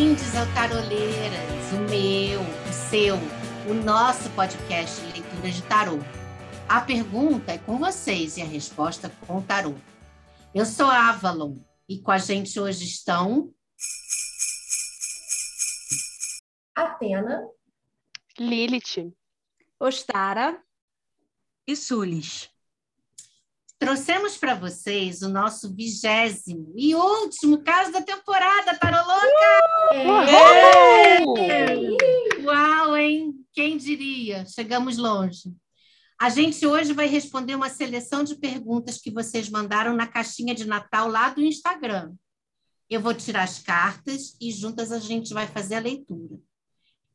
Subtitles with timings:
[0.00, 3.16] bem-vindos ao Taroleiras, o meu, o seu,
[3.68, 5.98] o nosso podcast de leitura de tarô.
[6.66, 9.74] A pergunta é com vocês e a resposta com o tarô.
[10.54, 13.52] Eu sou a Avalon e com a gente hoje estão
[16.74, 17.46] Atena,
[18.38, 19.12] Lilith,
[19.78, 20.62] Ostara
[21.66, 22.48] e Sulis.
[23.90, 29.26] Trouxemos para vocês o nosso vigésimo e último caso da temporada, Taroloca!
[31.26, 31.34] Uhul!
[32.44, 33.34] Uau, hein?
[33.52, 34.46] Quem diria?
[34.46, 35.52] Chegamos longe.
[36.16, 40.68] A gente hoje vai responder uma seleção de perguntas que vocês mandaram na caixinha de
[40.68, 42.12] Natal lá do Instagram.
[42.88, 46.38] Eu vou tirar as cartas e juntas a gente vai fazer a leitura.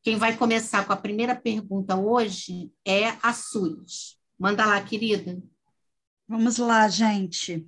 [0.04, 4.20] Quem vai começar com a primeira pergunta hoje é a Sulis.
[4.38, 5.42] Manda lá, querida.
[6.28, 7.68] Vamos lá, gente.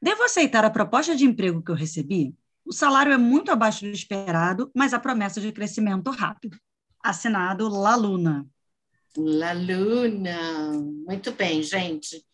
[0.00, 2.34] Devo aceitar a proposta de emprego que eu recebi?
[2.64, 6.58] O salário é muito abaixo do esperado, mas a promessa de crescimento rápido.
[7.02, 8.46] Assinado Laluna.
[9.14, 10.72] Laluna.
[11.06, 12.24] Muito bem, gente.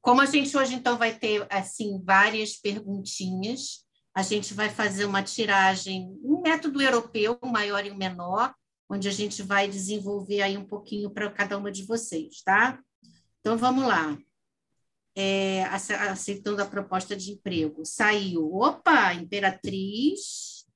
[0.00, 5.22] Como a gente hoje então vai ter assim várias perguntinhas, a gente vai fazer uma
[5.22, 8.52] tiragem, um método europeu, um maior e um menor,
[8.88, 12.80] onde a gente vai desenvolver aí um pouquinho para cada uma de vocês, tá?
[13.40, 14.18] Então vamos lá
[15.16, 17.84] é, aceitando a proposta de emprego.
[17.84, 20.66] Saiu, opa, Imperatriz.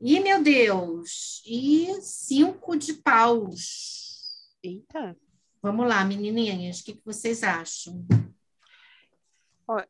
[0.00, 4.50] E meu Deus, e cinco de paus.
[4.62, 5.16] Eita.
[5.62, 8.06] Vamos lá, menininhas, o que, que vocês acham?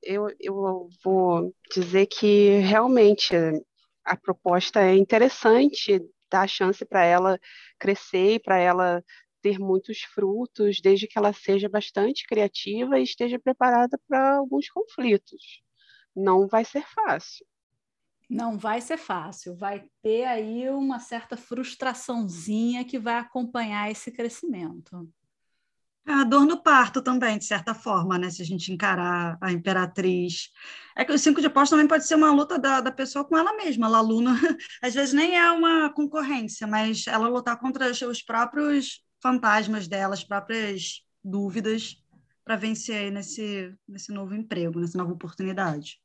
[0.02, 3.34] eu, eu vou dizer que realmente
[4.04, 7.38] a proposta é interessante, dá chance para ela
[7.78, 9.04] crescer e para ela
[9.46, 15.62] ter muitos frutos, desde que ela seja bastante criativa e esteja preparada para alguns conflitos.
[16.16, 17.46] Não vai ser fácil.
[18.28, 25.08] Não vai ser fácil, vai ter aí uma certa frustraçãozinha que vai acompanhar esse crescimento.
[26.08, 28.30] É a dor no parto também, de certa forma, né?
[28.30, 30.50] Se a gente encarar a imperatriz.
[30.96, 33.36] É que o cinco de paus também pode ser uma luta da, da pessoa com
[33.36, 33.86] ela mesma.
[33.88, 34.32] A aluna,
[34.82, 40.22] às vezes, nem é uma concorrência, mas ela lutar contra os próprios fantasmas dela, as
[40.22, 42.00] próprias dúvidas
[42.44, 46.00] para vencer nesse, nesse novo emprego, nessa nova oportunidade.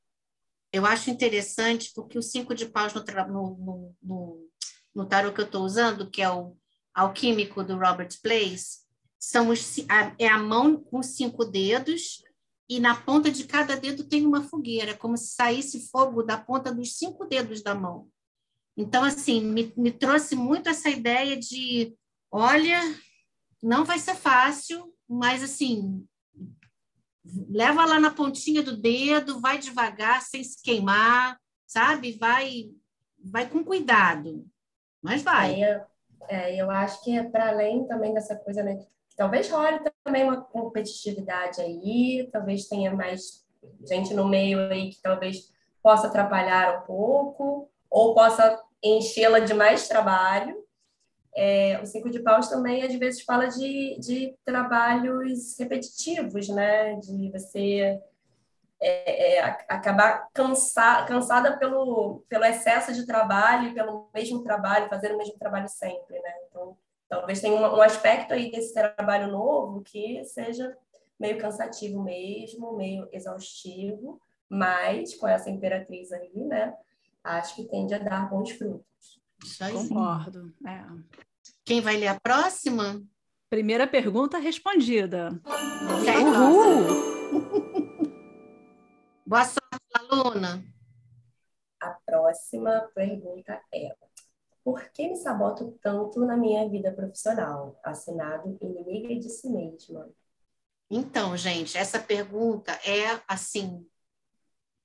[0.73, 4.49] Eu acho interessante porque o cinco de paus no, no, no,
[4.95, 6.57] no tarot que eu estou usando, que é o
[6.95, 8.79] alquímico do Robert Place,
[9.19, 9.77] são os,
[10.17, 12.23] é a mão com cinco dedos
[12.67, 16.73] e na ponta de cada dedo tem uma fogueira, como se saísse fogo da ponta
[16.73, 18.09] dos cinco dedos da mão.
[18.75, 21.93] Então, assim, me, me trouxe muito essa ideia de
[22.33, 22.79] Olha,
[23.61, 26.05] não vai ser fácil, mas assim,
[27.49, 32.17] leva lá na pontinha do dedo, vai devagar, sem se queimar, sabe?
[32.17, 32.71] Vai,
[33.23, 34.45] vai com cuidado,
[35.01, 35.61] mas vai.
[35.61, 35.85] É,
[36.27, 38.85] é, eu acho que é para além também dessa coisa, né?
[39.15, 43.45] Talvez role também uma competitividade aí, talvez tenha mais
[43.87, 45.51] gente no meio aí que talvez
[45.83, 50.55] possa atrapalhar um pouco, ou possa enchê-la de mais trabalho,
[51.35, 56.95] é, o cinco de paus também, às vezes, fala de, de trabalhos repetitivos, né?
[56.95, 58.01] De você
[58.81, 65.17] é, é, acabar cansa, cansada pelo, pelo excesso de trabalho, pelo mesmo trabalho, fazer o
[65.17, 66.33] mesmo trabalho sempre, né?
[66.49, 66.75] Então,
[67.07, 70.75] talvez tenha um, um aspecto aí desse trabalho novo que seja
[71.19, 76.75] meio cansativo mesmo, meio exaustivo, mas com essa imperatriz aí, né?
[77.23, 79.20] Acho que tende a dar bons frutos.
[79.71, 80.53] Concordo.
[80.65, 80.85] É.
[81.63, 83.01] Quem vai ler a próxima?
[83.49, 85.29] Primeira pergunta respondida.
[86.23, 87.11] Uhul!
[89.25, 89.61] Boa sorte,
[89.93, 90.63] aluna.
[91.79, 93.95] A próxima pergunta é:
[94.63, 97.79] Por que me saboto tanto na minha vida profissional?
[97.83, 100.09] Assinado inimiga de si mesma.
[100.89, 103.87] Então, gente, essa pergunta é assim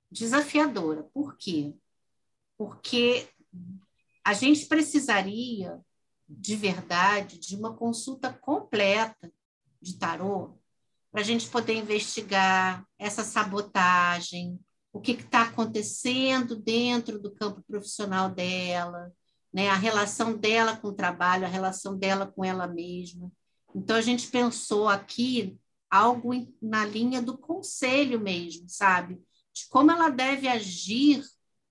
[0.09, 1.03] desafiadora.
[1.13, 1.75] Por quê?
[2.57, 3.27] Porque
[4.27, 5.79] a gente precisaria,
[6.27, 9.31] de verdade, de uma consulta completa
[9.81, 10.59] de tarô
[11.09, 14.59] para a gente poder investigar essa sabotagem,
[14.91, 19.13] o que está acontecendo dentro do campo profissional dela,
[19.53, 19.69] né?
[19.69, 23.31] a relação dela com o trabalho, a relação dela com ela mesma.
[23.73, 25.57] Então, a gente pensou aqui
[25.89, 26.31] algo
[26.61, 29.21] na linha do conselho mesmo, sabe?
[29.53, 31.23] De como ela deve agir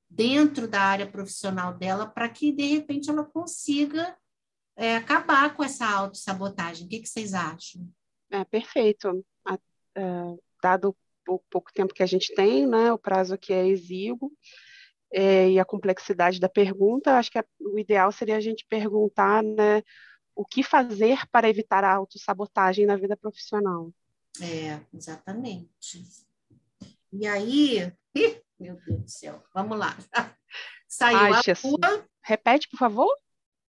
[0.08, 4.17] dentro da área profissional dela para que, de repente, ela consiga
[4.76, 6.87] é, acabar com essa autossabotagem.
[6.87, 7.88] O que, que vocês acham?
[8.31, 9.25] É, perfeito.
[9.44, 9.58] A,
[9.94, 10.97] é, dado
[11.29, 14.32] o pouco tempo que a gente tem, né, o prazo aqui é exíguo,
[15.12, 19.43] é, e a complexidade da pergunta, acho que a, o ideal seria a gente perguntar,
[19.43, 19.82] né,
[20.35, 23.91] o que fazer para evitar a autossabotagem na vida profissional.
[24.41, 26.05] É, exatamente.
[27.11, 29.97] E aí, ih, meu Deus do céu, vamos lá.
[30.88, 31.64] Saiu Ai, a Jesus.
[31.64, 32.06] lua.
[32.23, 33.14] Repete, por favor.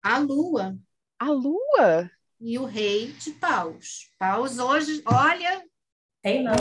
[0.03, 0.77] A lua.
[1.19, 2.11] A lua?
[2.39, 4.11] E o rei de paus.
[4.19, 5.65] Paus hoje, olha.
[6.21, 6.53] Tem não.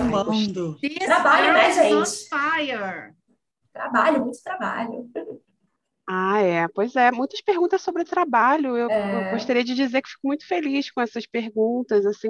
[1.04, 2.28] Trabalho, né, gente?
[2.28, 3.14] Fire.
[3.72, 5.10] Trabalho, muito trabalho.
[6.06, 6.68] Ah, é.
[6.68, 8.76] Pois é, muitas perguntas sobre trabalho.
[8.76, 9.28] Eu, é...
[9.28, 12.28] eu, gostaria de dizer que fico muito feliz com essas perguntas, assim.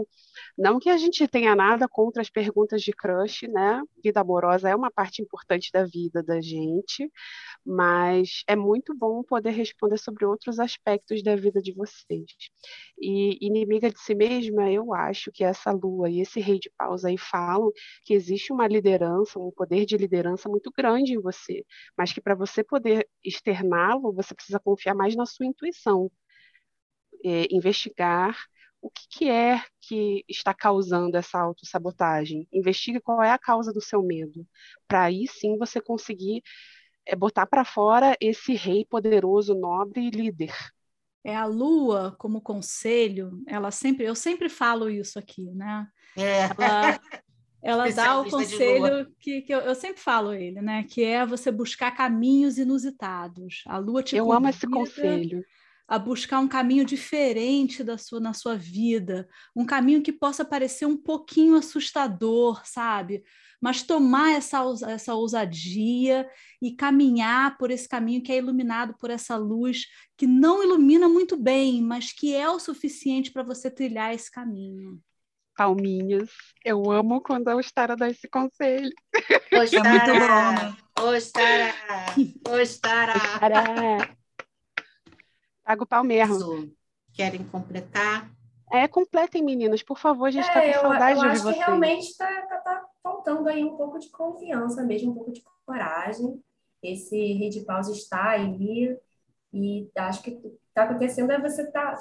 [0.57, 3.83] Não que a gente tenha nada contra as perguntas de crush, né?
[4.03, 7.11] Vida amorosa é uma parte importante da vida da gente,
[7.67, 12.27] mas é muito bom poder responder sobre outros aspectos da vida de vocês.
[12.99, 17.05] E inimiga de si mesma, eu acho que essa lua e esse rei de paus
[17.05, 17.73] aí falam
[18.05, 21.65] que existe uma liderança, um poder de liderança muito grande em você,
[21.99, 23.09] mas que para você poder
[23.65, 26.11] externá-lo, você precisa confiar mais na sua intuição,
[27.25, 28.37] é, investigar
[28.81, 32.47] o que, que, é que está causando essa autossabotagem.
[32.53, 34.47] Investigue qual é a causa do seu medo,
[34.87, 36.43] para aí sim você conseguir
[37.07, 40.55] é botar para fora esse rei poderoso, nobre e líder.
[41.23, 45.87] É a lua como conselho, ela sempre, eu sempre falo isso aqui, né?
[46.17, 46.45] É.
[46.45, 47.01] Ela,
[47.65, 50.85] ela dá o conselho que, que eu, eu, sempre falo ele, né?
[50.85, 53.65] Que é você buscar caminhos inusitados.
[53.67, 55.43] A lua te Eu amo esse conselho
[55.89, 59.27] a buscar um caminho diferente da sua na sua vida,
[59.57, 63.23] um caminho que possa parecer um pouquinho assustador, sabe?
[63.61, 66.29] Mas tomar essa, essa ousadia
[66.61, 69.87] e caminhar por esse caminho que é iluminado por essa luz
[70.19, 75.01] que não ilumina muito bem, mas que é o suficiente para você trilhar esse caminho.
[75.57, 76.31] Palminhas,
[76.65, 78.91] eu amo quando a Ostara dá esse conselho.
[79.53, 80.13] Ostara, é muito
[80.97, 81.05] bom.
[81.09, 81.75] Ostara,
[82.61, 83.15] Ostara.
[83.15, 84.17] Ostara.
[85.65, 86.73] Paga o pau mesmo.
[87.13, 88.31] Querem completar?
[88.73, 91.47] É, completem, meninas, por favor, a gente está é, com saudade eu, eu de vocês.
[91.47, 95.33] acho que realmente está tá, tá faltando aí um pouco de confiança mesmo, um pouco
[95.33, 96.43] de coragem.
[96.83, 98.99] Esse rei de paus está aí
[99.53, 100.31] e acho que
[100.69, 101.95] está acontecendo é você tá,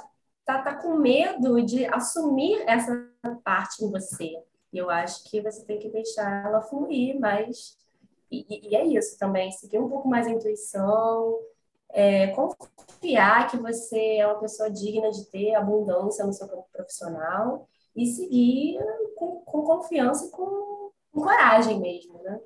[0.44, 3.13] tá, tá com medo de assumir essa
[3.44, 4.32] parte em você.
[4.72, 7.78] E eu acho que você tem que deixar ela fluir, mas...
[8.32, 11.40] E, e é isso também, seguir um pouco mais a intuição,
[11.92, 17.70] é, confiar que você é uma pessoa digna de ter abundância no seu campo profissional
[17.96, 18.80] e seguir
[19.16, 22.40] com, com confiança e com, com, coragem mesmo, né?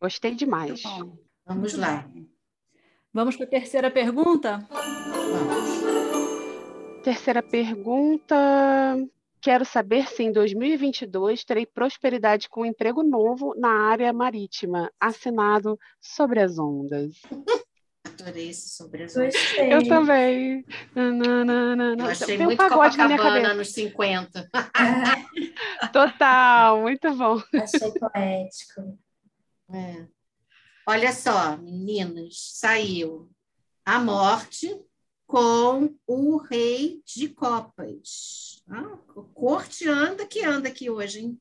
[0.00, 0.82] Gostei demais.
[1.46, 2.04] Vamos lá.
[3.14, 4.66] Vamos para a terceira pergunta?
[4.68, 5.78] Vamos.
[7.04, 8.36] Terceira pergunta.
[9.40, 15.78] Quero saber se em 2022 terei prosperidade com um emprego novo na área marítima, assinado
[16.00, 17.14] sobre as ondas.
[18.04, 19.72] adorei esse sobre as Gostei.
[19.72, 20.64] Eu também.
[20.94, 24.50] Eu achei Tem muito um Copacabana nos 50.
[25.92, 27.40] Total, muito bom.
[27.54, 28.98] Achei poético.
[29.72, 30.06] É.
[30.86, 33.30] Olha só, meninas, saiu
[33.84, 34.74] a morte
[35.28, 38.64] com o rei de copas.
[38.66, 38.96] Ah,
[39.34, 41.38] corte anda que anda aqui hoje, hein?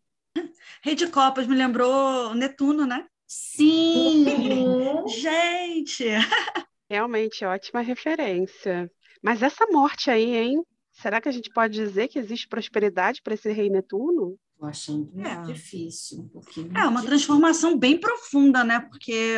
[0.83, 3.07] Rei de copas me lembrou Netuno, né?
[3.25, 4.25] Sim!
[5.07, 6.05] Gente!
[6.89, 8.91] Realmente, ótima referência.
[9.23, 10.61] Mas essa morte aí, hein?
[10.91, 14.37] Será que a gente pode dizer que existe prosperidade para esse rei Netuno?
[14.53, 15.41] Estou achando é.
[15.43, 16.77] difícil, um pouquinho.
[16.77, 18.81] É uma transformação bem profunda, né?
[18.81, 19.35] Porque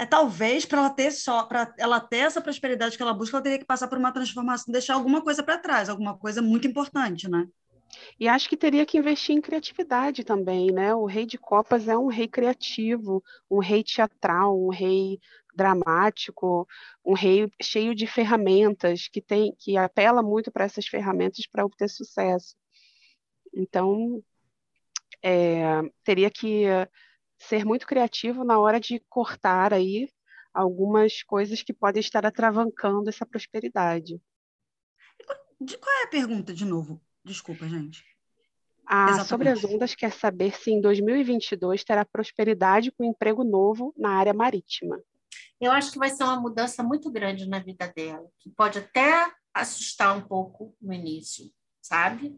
[0.00, 3.42] é talvez para ela ter só para ela ter essa prosperidade que ela busca, ela
[3.42, 7.28] teria que passar por uma transformação, deixar alguma coisa para trás, alguma coisa muito importante,
[7.28, 7.46] né?
[8.18, 10.94] E acho que teria que investir em criatividade também, né?
[10.94, 15.20] O rei de copas é um rei criativo, um rei teatral, um rei
[15.54, 16.66] dramático,
[17.04, 21.90] um rei cheio de ferramentas, que tem que apela muito para essas ferramentas para obter
[21.90, 22.56] sucesso.
[23.52, 24.22] Então,
[25.22, 26.64] é, teria que
[27.40, 30.08] ser muito criativo na hora de cortar aí
[30.52, 34.20] algumas coisas que podem estar atravancando essa prosperidade.
[35.58, 37.00] Qual é a pergunta de novo?
[37.24, 38.04] Desculpa, gente.
[38.86, 44.10] Ah, sobre as ondas quer saber se em 2022 terá prosperidade com emprego novo na
[44.10, 45.00] área marítima.
[45.60, 49.30] Eu acho que vai ser uma mudança muito grande na vida dela, que pode até
[49.54, 52.36] assustar um pouco no início, sabe?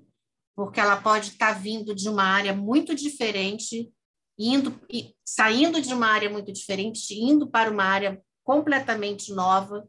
[0.54, 3.90] Porque ela pode estar tá vindo de uma área muito diferente,
[4.48, 4.80] indo
[5.24, 9.88] saindo de uma área muito diferente, indo para uma área completamente nova.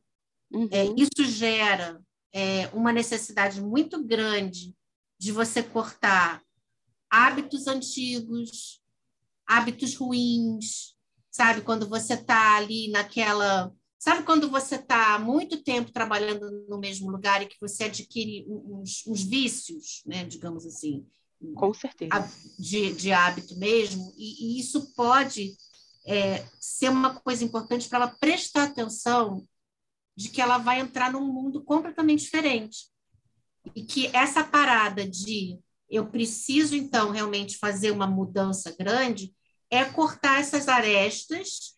[0.52, 0.68] Uhum.
[0.72, 2.02] É, isso gera
[2.34, 4.74] é, uma necessidade muito grande
[5.20, 6.42] de você cortar
[7.10, 8.82] hábitos antigos,
[9.46, 10.96] hábitos ruins,
[11.32, 11.62] sabe?
[11.62, 13.72] Quando você está ali naquela.
[14.00, 19.06] Sabe quando você está muito tempo trabalhando no mesmo lugar e que você adquire uns,
[19.08, 20.26] uns vícios, né?
[20.26, 21.06] digamos assim,
[21.56, 22.30] com certeza.
[22.58, 25.56] De, de hábito mesmo, e, e isso pode
[26.06, 29.48] é, ser uma coisa importante para ela prestar atenção
[30.16, 32.92] de que ela vai entrar num mundo completamente diferente.
[33.76, 35.60] E que essa parada de
[35.90, 39.34] eu preciso, então, realmente fazer uma mudança grande
[39.70, 41.74] é cortar essas arestas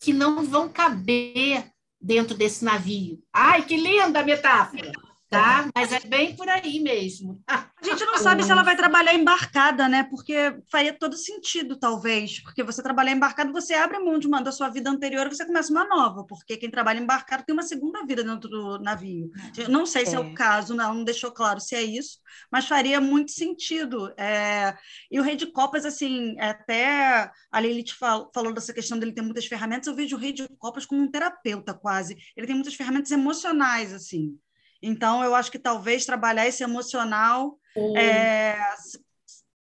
[0.00, 1.70] que não vão caber
[2.00, 3.22] dentro desse navio.
[3.32, 4.90] Ai, que linda metáfora!
[5.28, 5.68] Tá?
[5.74, 7.42] Mas é bem por aí mesmo.
[7.46, 10.04] A gente não sabe se ela vai trabalhar embarcada, né?
[10.04, 12.40] Porque faria todo sentido, talvez.
[12.40, 15.44] Porque você trabalhar embarcado, você abre mão de uma da sua vida anterior e você
[15.44, 16.24] começa uma nova.
[16.24, 19.30] Porque quem trabalha embarcado tem uma segunda vida dentro do navio.
[19.56, 20.06] Eu não sei é.
[20.06, 22.18] se é o caso, não, não deixou claro se é isso,
[22.50, 24.12] mas faria muito sentido.
[24.16, 24.76] É...
[25.10, 29.46] E o Rei de Copas, assim, até a Lilith falou dessa questão dele ter muitas
[29.46, 32.16] ferramentas, eu vejo o Rei de Copas como um terapeuta, quase.
[32.36, 34.38] Ele tem muitas ferramentas emocionais, assim.
[34.82, 37.58] Então, eu acho que talvez trabalhar esse emocional
[37.96, 38.56] é,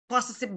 [0.07, 0.51] possa ser,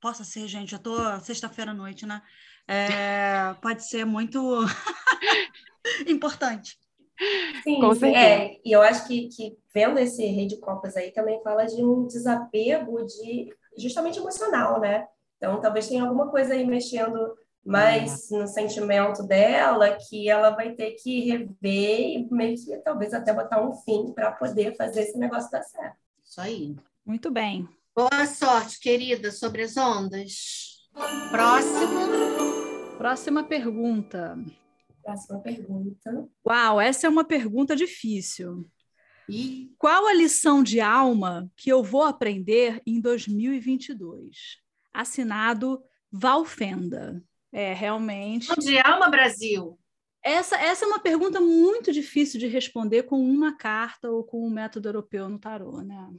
[0.00, 2.22] possa ser, gente, eu tô sexta-feira à noite, né?
[2.68, 4.40] É, pode ser muito
[6.06, 6.76] importante.
[7.62, 11.40] Sim, sim é, e eu acho que, que vendo esse Rei de Copas aí também
[11.42, 15.06] fala de um desapego de justamente emocional, né?
[15.36, 20.92] Então, talvez tenha alguma coisa aí mexendo mas no sentimento dela que ela vai ter
[20.92, 25.50] que rever e meio que talvez até botar um fim para poder fazer esse negócio
[25.50, 25.96] dar certo.
[26.24, 26.76] Isso aí.
[27.04, 27.68] Muito bem.
[27.92, 30.88] Boa sorte, querida, sobre as ondas.
[31.30, 32.96] Próximo.
[32.98, 34.38] Próxima pergunta.
[35.02, 36.28] Próxima pergunta.
[36.46, 38.64] Uau, essa é uma pergunta difícil.
[39.28, 39.72] E...
[39.76, 44.58] Qual a lição de alma que eu vou aprender em 2022?
[44.94, 45.82] Assinado
[46.12, 47.22] Valfenda.
[47.52, 48.50] É, realmente.
[48.52, 49.78] Onde alma, Brasil?
[50.22, 54.50] Essa, essa é uma pergunta muito difícil de responder com uma carta ou com um
[54.50, 56.10] método europeu no tarô, né?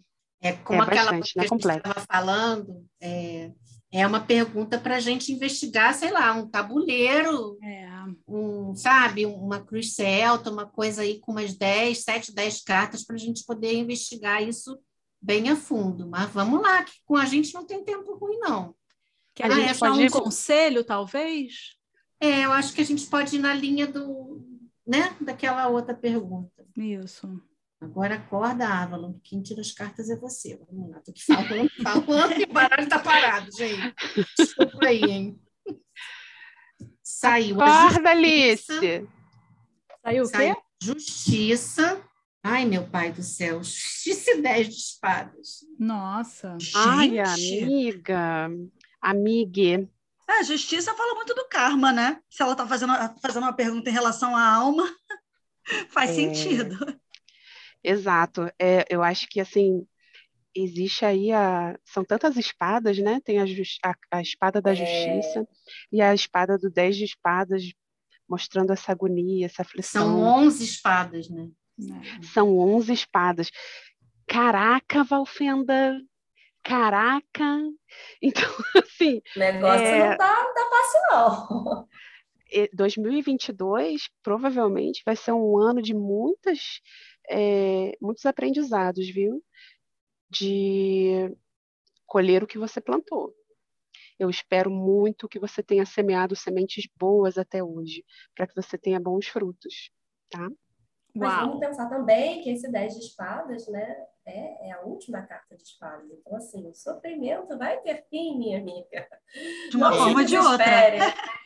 [0.41, 3.51] É como é aquela bastante, que a gente estava falando, é,
[3.91, 7.89] é uma pergunta para a gente investigar, sei lá, um tabuleiro, é.
[8.27, 13.15] um, sabe, uma cruz celta, uma coisa aí com umas 10, 7, 10 cartas para
[13.15, 14.77] a gente poder investigar isso
[15.21, 16.07] bem a fundo.
[16.07, 18.75] Mas vamos lá, que com a gente não tem tempo ruim, não.
[19.37, 21.75] Que a ah, gente pode um conselho, talvez?
[22.19, 24.43] É, eu acho que a gente pode ir na linha do,
[24.85, 26.65] né, daquela outra pergunta.
[26.75, 27.39] Isso.
[27.79, 30.59] Agora acorda, Avalon, quem tira as cartas é você.
[30.67, 33.93] Vamos lá, tô aqui falando, falando e o baralho está parado, gente.
[34.35, 35.39] Desculpa aí, hein?
[37.03, 38.65] Saiu acorda, Alice.
[40.03, 40.55] Saiu o quê?
[40.81, 42.03] Justiça.
[42.41, 43.57] Ai, meu pai do céu.
[43.57, 45.59] Justiça e dez de espadas.
[45.77, 46.57] Nossa.
[46.75, 48.49] Ai, amiga.
[49.01, 49.89] Amigue.
[50.29, 52.19] É, a justiça fala muito do karma, né?
[52.29, 54.83] Se ela está fazendo, fazendo uma pergunta em relação à alma,
[55.89, 56.13] faz é...
[56.13, 56.77] sentido.
[57.83, 58.51] Exato.
[58.59, 59.87] É, eu acho que, assim,
[60.53, 61.77] existe aí a...
[61.85, 63.21] São tantas espadas, né?
[63.23, 63.79] Tem a, just...
[63.85, 64.75] a, a espada da é...
[64.75, 65.47] justiça
[65.91, 67.63] e a espada do dez de espadas,
[68.27, 70.03] mostrando essa agonia, essa aflição.
[70.03, 71.49] São onze espadas, né?
[72.33, 73.49] São onze espadas.
[74.27, 76.01] Caraca, Valfenda,
[76.67, 77.63] caraca!
[78.21, 78.43] Então,
[78.83, 79.21] assim.
[79.35, 80.09] O negócio é...
[80.09, 81.87] não, tá, não tá fácil, não.
[82.73, 86.81] 2022 provavelmente vai ser um ano de muitas,
[87.29, 89.43] é, muitos aprendizados, viu?
[90.29, 91.35] De
[92.05, 93.33] colher o que você plantou.
[94.19, 98.03] Eu espero muito que você tenha semeado sementes boas até hoje,
[98.35, 99.91] para que você tenha bons frutos,
[100.29, 100.49] tá?
[101.17, 101.47] Mas Uau.
[101.47, 103.95] vamos pensar também que esse 10 de espadas, né,
[104.25, 106.09] é, é, a última carta de espadas.
[106.11, 109.07] Então, assim, o sofrimento vai ter fim, minha amiga.
[109.69, 110.65] De uma Não forma ou de outra.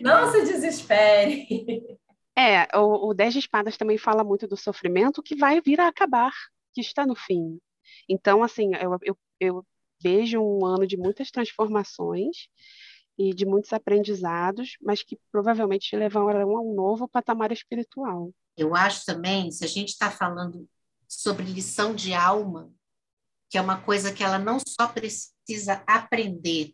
[0.02, 2.00] Não se desespere.
[2.36, 5.88] É, o, o 10 de espadas também fala muito do sofrimento que vai vir a
[5.88, 6.32] acabar,
[6.74, 7.60] que está no fim.
[8.08, 9.66] Então, assim, eu, eu, eu
[10.02, 12.48] vejo um ano de muitas transformações
[13.18, 18.32] e de muitos aprendizados, mas que provavelmente te levarão a um novo patamar espiritual.
[18.58, 20.68] Eu acho também, se a gente está falando
[21.08, 22.72] sobre lição de alma,
[23.50, 26.74] que é uma coisa que ela não só precisa aprender,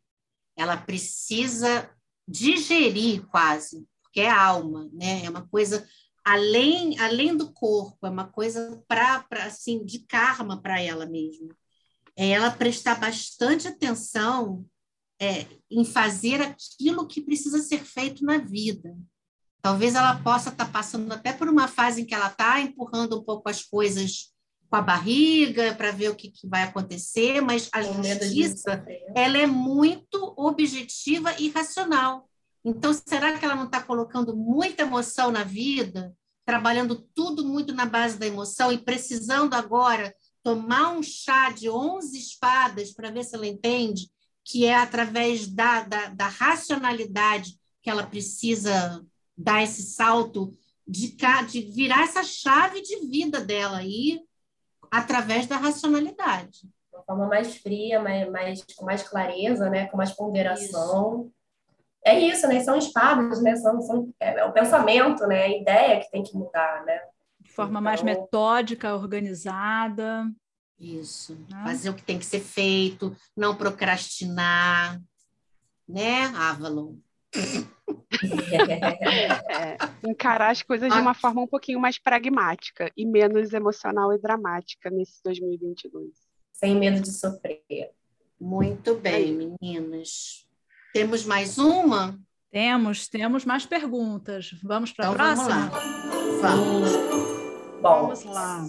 [0.55, 1.89] ela precisa
[2.27, 5.24] digerir quase, porque é alma, né?
[5.25, 5.88] É uma coisa
[6.24, 11.55] além além do corpo, é uma coisa para assim de karma para ela mesma.
[12.15, 14.65] É ela prestar bastante atenção
[15.19, 18.96] é, em fazer aquilo que precisa ser feito na vida.
[19.62, 23.20] Talvez ela possa estar tá passando até por uma fase em que ela está empurrando
[23.20, 24.34] um pouco as coisas
[24.70, 28.86] com a barriga para ver o que, que, vai acontecer, mas a justiça
[29.16, 32.30] ela é muito objetiva e racional.
[32.64, 36.14] Então, será que ela não está colocando muita emoção na vida,
[36.46, 42.18] trabalhando tudo muito na base da emoção e precisando agora tomar um chá de 11
[42.18, 44.10] espadas para ver se ela entende
[44.44, 49.06] que é através da, da, da racionalidade que ela precisa
[49.38, 50.51] dar esse salto
[50.88, 51.15] de,
[51.48, 54.22] de virar essa chave de vida dela aí
[54.89, 56.62] através da racionalidade.
[56.62, 59.88] De uma forma mais fria, mais, mais, com mais clareza, né?
[59.88, 61.25] com mais ponderação.
[61.25, 61.38] Isso
[62.08, 62.62] é isso, né?
[62.62, 63.56] São espadas, né?
[63.58, 65.44] São, são, é, é, o pensamento, né?
[65.44, 67.01] A ideia que tem que mudar, né?
[67.41, 67.82] De forma então...
[67.82, 70.25] mais metódica, organizada.
[70.79, 71.34] Isso.
[71.50, 71.63] Né?
[71.65, 75.01] Fazer o que tem que ser feito, não procrastinar,
[75.88, 76.96] né, Avalon?
[79.50, 84.18] É, encarar as coisas de uma forma um pouquinho mais pragmática e menos emocional e
[84.18, 86.12] dramática nesse 2022.
[86.54, 87.92] Sem medo de sofrer.
[88.40, 90.48] Muito bem, meninas.
[90.94, 92.18] Temos mais uma?
[92.52, 94.52] Temos, temos mais perguntas.
[94.64, 95.70] Vamos para a então, próxima?
[95.70, 96.56] Vamos lá.
[96.56, 96.92] Vamos.
[97.82, 98.66] Bom, vamos lá.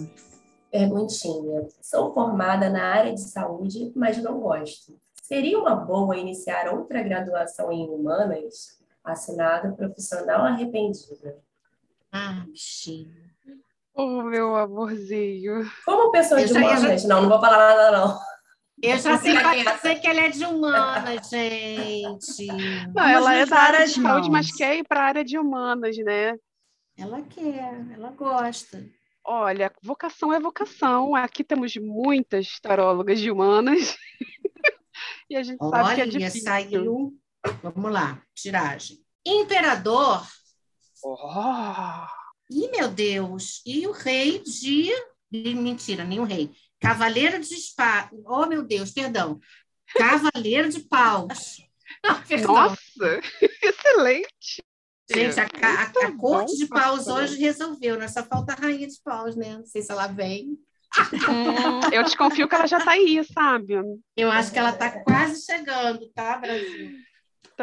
[0.71, 1.67] Perguntinha.
[1.81, 4.99] Sou formada na área de saúde, mas não gosto.
[5.23, 8.78] Seria uma boa iniciar outra graduação em humanas?
[9.03, 11.37] Assinado profissional arrependida.
[12.11, 13.13] Ah, bichinho.
[13.93, 15.69] Oh, meu amorzinho.
[15.85, 17.01] Como pessoa eu de humanas?
[17.01, 17.07] Já...
[17.07, 18.19] Não, não vou falar nada, não.
[18.81, 19.35] Eu já sei,
[19.81, 22.47] sei que ela é de humanas, gente.
[22.95, 25.97] Não, ela é da área de saúde, mas quer ir para a área de humanas,
[25.97, 26.37] né?
[26.97, 28.85] Ela quer, ela gosta.
[29.23, 31.13] Olha, vocação é vocação.
[31.13, 33.97] Aqui temos muitas tarólogas de humanas.
[35.29, 36.41] e a gente Olha, sabe que é difícil.
[36.41, 37.13] saiu.
[37.63, 38.97] Vamos lá, tiragem.
[39.25, 40.25] Imperador.
[41.03, 42.05] Oh.
[42.49, 43.61] Ih, meu Deus!
[43.65, 44.91] E o rei de.
[45.31, 46.51] Mentira, nem o rei.
[46.79, 48.09] Cavaleiro de espada.
[48.25, 49.39] Oh, meu Deus, perdão.
[49.95, 51.57] Cavaleiro de paus.
[52.43, 53.19] Nossa,
[53.61, 54.63] excelente.
[55.11, 58.07] Gente, a, a, a corte de paus hoje resolveu, né?
[58.07, 59.57] Só falta a rainha de paus, né?
[59.57, 60.57] Não sei se ela vem.
[61.27, 63.73] Hum, eu desconfio que ela já está aí, sabe?
[64.15, 66.91] Eu acho que ela está quase chegando, tá, Brasil?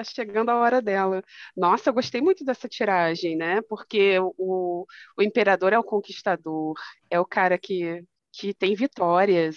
[0.00, 1.22] Está chegando a hora dela.
[1.56, 3.62] Nossa, eu gostei muito dessa tiragem, né?
[3.62, 6.74] Porque o, o imperador é o conquistador,
[7.10, 8.04] é o cara que
[8.36, 9.56] que tem vitórias.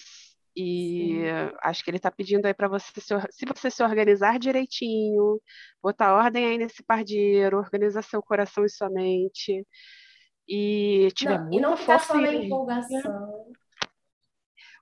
[0.56, 1.56] E Sim.
[1.62, 5.40] acho que ele está pedindo aí para você, se, se você se organizar direitinho,
[5.82, 9.66] botar ordem aí nesse pardieiro, organizar seu coração e sua mente,
[10.48, 13.52] e tiver não, E não ficar só na empolgação.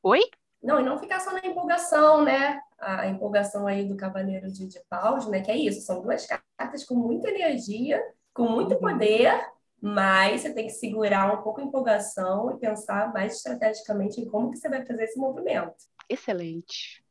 [0.01, 0.21] Oi?
[0.63, 2.59] Não, e não ficar só na empolgação, né?
[2.79, 5.41] A empolgação aí do Cavaleiro de, de Paus, né?
[5.41, 8.01] Que é isso, são duas cartas com muita energia,
[8.33, 8.79] com muito uhum.
[8.79, 9.33] poder,
[9.81, 14.51] mas você tem que segurar um pouco a empolgação e pensar mais estrategicamente em como
[14.51, 15.75] que você vai fazer esse movimento.
[16.07, 17.03] Excelente.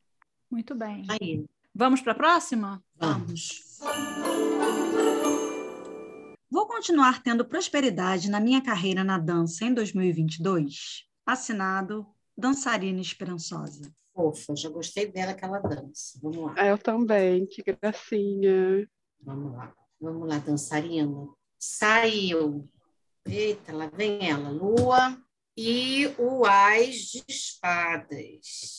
[0.51, 1.05] Muito bem.
[1.09, 1.45] Aí.
[1.75, 2.83] Vamos para a próxima?
[2.95, 3.79] Vamos.
[6.51, 11.05] Vou continuar tendo prosperidade na minha carreira na dança em 2022?
[11.27, 13.93] Assinado Dançarina Esperançosa.
[14.17, 16.19] Fofa, já gostei dela que ela dança.
[16.23, 16.67] Vamos lá.
[16.67, 18.89] Eu também, que gracinha.
[19.21, 19.75] Vamos lá.
[20.01, 22.69] Vamos lá, dançarina saiu.
[23.27, 25.21] Eita, lá vem ela, Lua
[25.57, 28.77] e o Ás de Espadas.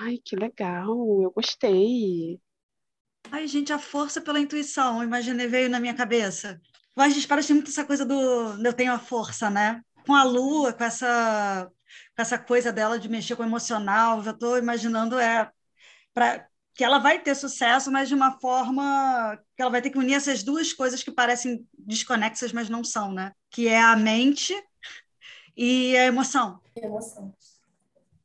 [0.00, 0.88] Ai, que legal,
[1.22, 2.40] eu gostei.
[3.30, 6.60] Ai, gente, a força pela intuição, imaginei, veio na minha cabeça.
[6.96, 8.14] O Ás de Espadas tem muito essa coisa do
[8.64, 9.82] eu tenho a força, né?
[10.06, 11.70] Com a Lua, com essa,
[12.14, 15.50] com essa coisa dela de mexer com o emocional, já estou imaginando é
[16.12, 19.98] para que ela vai ter sucesso, mas de uma forma que ela vai ter que
[19.98, 23.32] unir essas duas coisas que parecem desconexas, mas não são, né?
[23.50, 24.54] Que é a mente
[25.56, 26.60] e a emoção.
[26.74, 27.34] Emoção.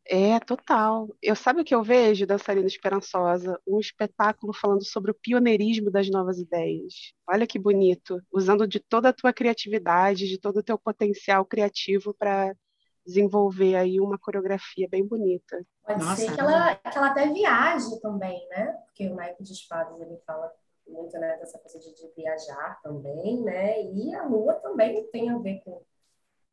[0.08, 1.10] É, total.
[1.20, 3.60] Eu sabe o que eu vejo, Dançarina Esperançosa?
[3.68, 7.14] Um espetáculo falando sobre o pioneirismo das novas ideias.
[7.28, 12.14] Olha que bonito, usando de toda a tua criatividade, de todo o teu potencial criativo
[12.14, 12.56] para
[13.06, 15.66] desenvolver aí uma coreografia bem bonita.
[15.86, 18.74] Pode Nossa, ser que ela, que ela até viaje também, né?
[18.86, 20.52] Porque o Naipe de Espadas, ele fala
[20.88, 23.82] muito né, dessa coisa de, de, viajar também, né?
[23.84, 25.82] E a Lua também tem a ver com...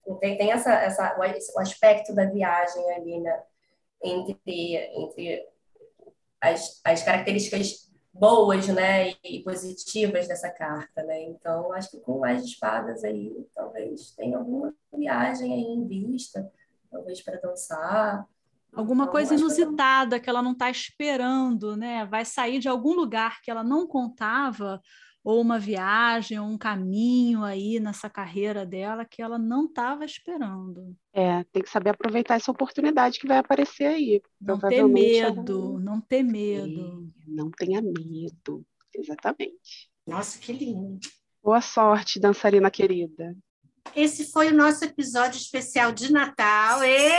[0.03, 3.43] com tem, tem essa, essa, o aspecto da viagem ali, né?
[4.03, 5.49] Entre, entre
[6.41, 11.23] as, as características boas, né, e positivas dessa carta, né?
[11.23, 16.51] Então, acho que com mais espadas aí, talvez tenha alguma viagem aí em vista,
[16.91, 18.27] talvez para dançar.
[18.75, 22.05] Alguma então, coisa inusitada que ela não está esperando, né?
[22.07, 24.81] Vai sair de algum lugar que ela não contava,
[25.25, 30.97] ou uma viagem, ou um caminho aí nessa carreira dela que ela não estava esperando.
[31.13, 34.23] É, tem que saber aproveitar essa oportunidade que vai aparecer aí.
[34.41, 35.81] Não ter medo, ela...
[35.81, 37.13] não ter medo.
[37.21, 38.65] É, não tenha medo.
[38.95, 39.91] Exatamente.
[40.07, 40.99] Nossa, que lindo.
[41.43, 43.37] Boa sorte, dançarina querida.
[43.95, 46.83] Esse foi o nosso episódio especial de Natal.
[46.85, 47.11] E...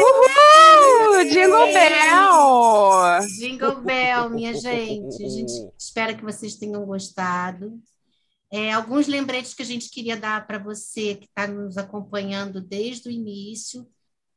[0.00, 1.24] Uhul!
[1.30, 2.55] Jingle Bell!
[4.22, 5.24] Bell, minha gente.
[5.24, 7.80] A gente espera que vocês tenham gostado.
[8.50, 13.08] É, alguns lembretes que a gente queria dar para você que está nos acompanhando desde
[13.08, 13.86] o início.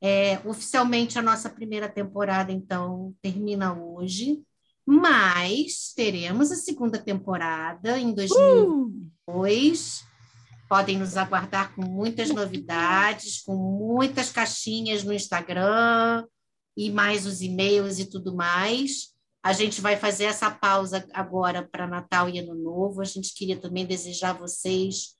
[0.01, 4.41] É, oficialmente, a nossa primeira temporada, então, termina hoje,
[4.85, 10.01] mas teremos a segunda temporada em 2002.
[10.01, 10.09] Uh!
[10.69, 16.25] Podem nos aguardar com muitas novidades, com muitas caixinhas no Instagram
[16.77, 19.18] e mais os e-mails e tudo mais.
[19.41, 23.01] A gente vai fazer essa pausa agora para Natal e Ano Novo.
[23.01, 25.17] A gente queria também desejar a vocês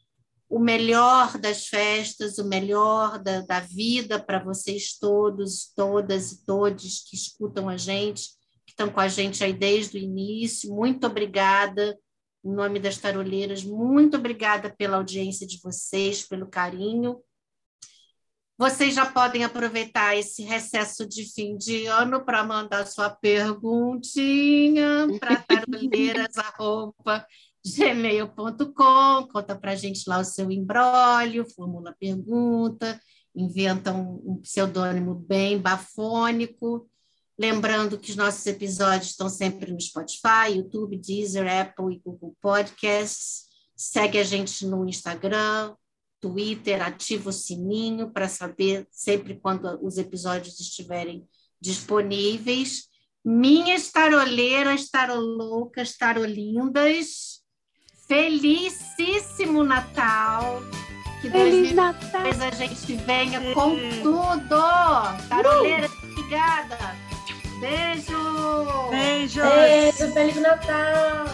[0.49, 7.03] o melhor das festas, o melhor da, da vida para vocês todos, todas e todos
[7.08, 8.29] que escutam a gente,
[8.65, 10.73] que estão com a gente aí desde o início.
[10.73, 11.95] Muito obrigada,
[12.43, 17.21] em nome das taroleiras, muito obrigada pela audiência de vocês, pelo carinho.
[18.60, 25.38] Vocês já podem aproveitar esse recesso de fim de ano para mandar sua perguntinha para
[25.38, 26.93] taroleiras.com
[27.65, 33.00] gmail.com, conta para a gente lá o seu embrólio, formula pergunta,
[33.34, 36.89] inventa um, um pseudônimo bem bafônico.
[37.38, 43.43] Lembrando que os nossos episódios estão sempre no Spotify, YouTube, Deezer, Apple e Google Podcasts.
[43.76, 45.74] Segue a gente no Instagram,
[46.21, 51.27] Twitter, ativa o sininho para saber sempre quando os episódios estiverem
[51.62, 52.88] disponíveis.
[53.23, 57.39] Minhas taroleiras, taroloucas, tarolindas,
[58.10, 60.63] Felicíssimo Natal!
[61.21, 62.23] Que Feliz Natal!
[62.25, 64.49] a gente venha com tudo!
[65.29, 66.12] Taroleira, uh!
[66.12, 66.95] obrigada!
[67.60, 68.89] Beijo!
[68.89, 69.41] Beijo!
[69.43, 70.13] Beijo!
[70.13, 71.25] Feliz Natal!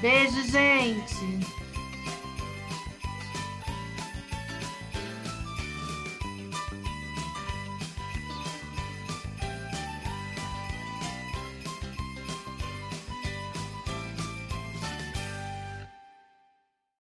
[0.00, 1.41] Beijo, gente!